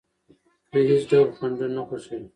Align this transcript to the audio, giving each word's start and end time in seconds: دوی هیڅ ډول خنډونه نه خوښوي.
دوی 0.71 0.83
هیڅ 0.91 1.03
ډول 1.11 1.29
خنډونه 1.37 1.67
نه 1.75 1.81
خوښوي. 1.87 2.19